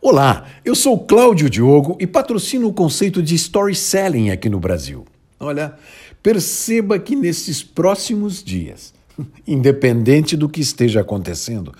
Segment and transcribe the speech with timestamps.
[0.00, 5.04] Olá, eu sou Cláudio Diogo e patrocino o conceito de story selling aqui no Brasil.
[5.40, 5.74] Olha,
[6.22, 8.94] perceba que nesses próximos dias,
[9.44, 11.74] independente do que esteja acontecendo,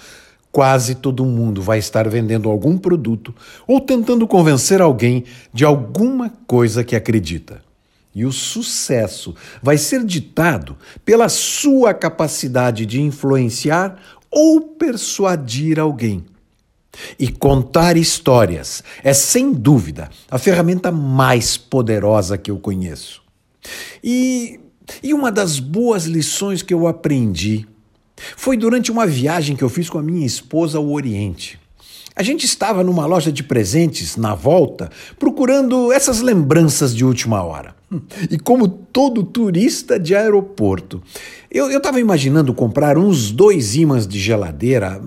[0.50, 3.33] quase todo mundo vai estar vendendo algum produto
[3.69, 5.22] ou tentando convencer alguém
[5.54, 7.62] de alguma coisa que acredita.
[8.12, 9.32] E o sucesso
[9.62, 13.96] vai ser ditado pela sua capacidade de influenciar
[14.28, 16.24] ou persuadir alguém.
[17.19, 23.23] E contar histórias é, sem dúvida, a ferramenta mais poderosa que eu conheço.
[24.02, 24.61] E,
[25.02, 27.66] e uma das boas lições que eu aprendi
[28.37, 31.59] foi durante uma viagem que eu fiz com a minha esposa ao Oriente.
[32.19, 34.91] A gente estava numa loja de presentes na volta,
[35.21, 37.77] procurando essas lembranças de última hora.
[38.29, 41.01] E como todo turista de aeroporto,
[41.49, 45.01] eu estava imaginando comprar uns dois ímãs de geladeira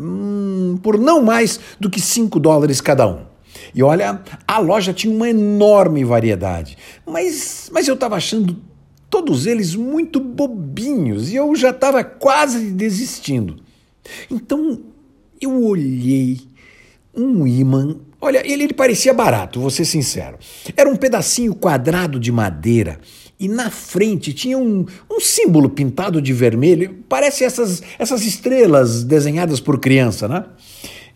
[0.78, 3.32] por não mais do que 5 dólares cada um.
[3.74, 8.58] E olha, a loja tinha uma enorme variedade, mas, mas eu estava achando
[9.10, 13.58] todos eles muito bobinhos e eu já estava quase desistindo.
[14.30, 14.80] Então
[15.40, 16.40] eu olhei
[17.16, 17.98] um ímã.
[18.22, 20.38] Olha, ele, ele parecia barato, vou ser sincero.
[20.78, 23.00] Era um pedacinho quadrado de madeira
[23.40, 29.60] e na frente tinha um, um símbolo pintado de vermelho, parece essas, essas estrelas desenhadas
[29.60, 30.46] por criança, né?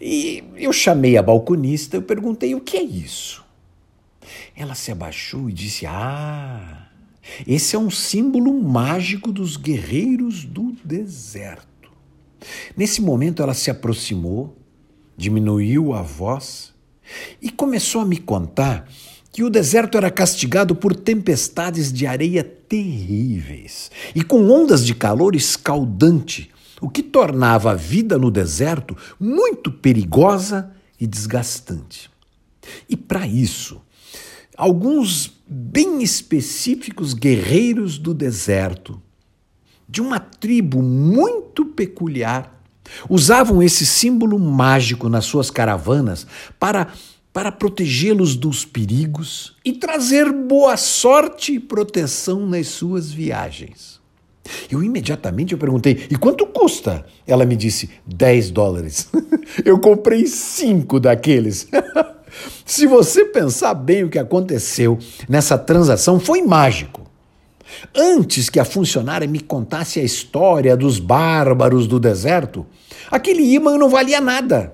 [0.02, 3.46] E eu chamei a balconista, eu perguntei o que é isso.
[4.58, 6.88] Ela se abaixou e disse: Ah,
[7.46, 11.92] esse é um símbolo mágico dos guerreiros do deserto.
[12.76, 14.58] Nesse momento ela se aproximou
[15.18, 16.75] diminuiu a voz
[17.42, 18.88] e começou a me contar
[19.32, 25.36] que o deserto era castigado por tempestades de areia terríveis e com ondas de calor
[25.36, 32.10] escaldante, o que tornava a vida no deserto muito perigosa e desgastante.
[32.88, 33.82] E para isso,
[34.56, 39.02] alguns bem específicos guerreiros do deserto,
[39.88, 42.55] de uma tribo muito peculiar,
[43.10, 46.26] Usavam esse símbolo mágico nas suas caravanas
[46.60, 46.88] para,
[47.34, 54.00] para protegê-los dos perigos e trazer boa sorte e proteção nas suas viagens.
[54.70, 57.06] Eu imediatamente eu perguntei: e quanto custa?
[57.26, 59.10] Ela me disse: 10 dólares.
[59.66, 61.68] eu comprei cinco daqueles.
[62.66, 67.05] Se você pensar bem o que aconteceu nessa transação, foi mágico.
[67.96, 72.66] Antes que a funcionária me contasse a história dos bárbaros do deserto,
[73.10, 74.74] aquele imã não valia nada.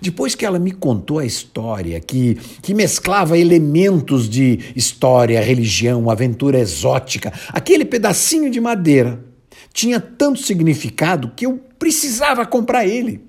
[0.00, 6.58] Depois que ela me contou a história, que, que mesclava elementos de história, religião, aventura
[6.58, 9.24] exótica, aquele pedacinho de madeira
[9.72, 13.24] tinha tanto significado que eu precisava comprar ele,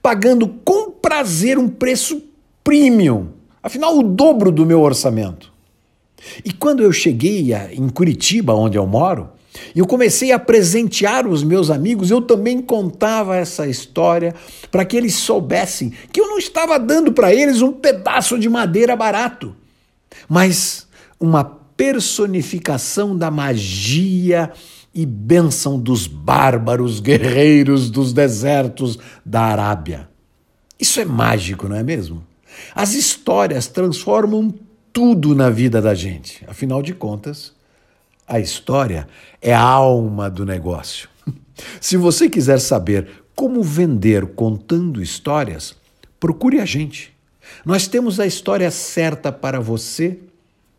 [0.00, 2.22] pagando com prazer um preço
[2.62, 3.30] premium,
[3.62, 5.53] afinal, o dobro do meu orçamento.
[6.44, 9.30] E quando eu cheguei a, em Curitiba, onde eu moro,
[9.74, 14.34] eu comecei a presentear os meus amigos, eu também contava essa história
[14.70, 18.96] para que eles soubessem que eu não estava dando para eles um pedaço de madeira
[18.96, 19.54] barato,
[20.28, 20.86] mas
[21.20, 24.52] uma personificação da magia
[24.94, 30.08] e bênção dos bárbaros guerreiros dos desertos da Arábia.
[30.78, 32.24] Isso é mágico, não é mesmo?
[32.74, 34.54] As histórias transformam
[34.94, 36.42] tudo na vida da gente.
[36.46, 37.52] Afinal de contas,
[38.26, 39.08] a história
[39.42, 41.08] é a alma do negócio.
[41.80, 45.74] Se você quiser saber como vender contando histórias,
[46.20, 47.12] procure a gente.
[47.66, 50.20] Nós temos a história certa para você,